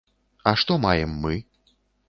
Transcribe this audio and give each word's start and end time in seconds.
А 0.51 0.53
што 0.61 0.79
маем 0.87 1.15
мы? 1.27 1.35